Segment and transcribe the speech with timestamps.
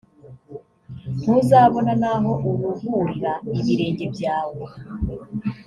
[1.21, 4.61] ntuzabona n’aho uruhurira ibirenge byawe;